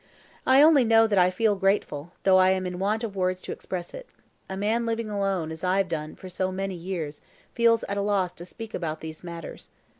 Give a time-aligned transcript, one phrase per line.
[0.47, 3.51] "I only know that I feel grateful, though I am in want of words to
[3.51, 4.07] express it.
[4.49, 7.21] A man living alone, as I have done for so many years,
[7.53, 9.69] feels at a loss to speak about these matters.